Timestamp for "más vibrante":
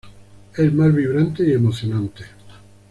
0.73-1.47